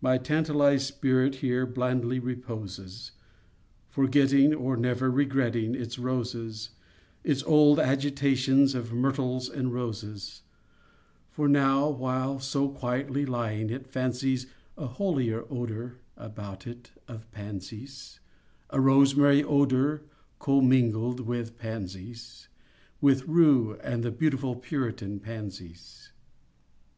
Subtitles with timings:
[0.00, 3.12] My tantalized spirit Here blandly reposes,
[3.90, 6.70] Forgetting, or never Regretting its roses—
[7.22, 10.44] Its old agitations Of myrtles and roses:
[11.28, 14.46] For now, while so quietly Lying, it fancies
[14.78, 18.18] A holier odor About it, of pansies—
[18.70, 20.04] A rosemary odor,
[20.38, 22.48] Commingled with pansies—
[23.02, 26.12] With rue and the beautiful Puritan pansies.